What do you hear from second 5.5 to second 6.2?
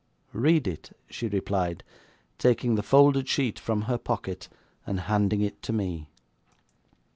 to me.